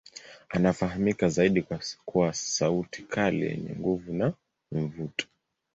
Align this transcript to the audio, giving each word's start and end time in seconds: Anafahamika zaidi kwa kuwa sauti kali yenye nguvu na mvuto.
Anafahamika 0.49 1.29
zaidi 1.29 1.61
kwa 1.61 1.79
kuwa 2.05 2.33
sauti 2.33 3.01
kali 3.03 3.41
yenye 3.45 3.69
nguvu 3.79 4.13
na 4.13 4.33
mvuto. 4.71 5.27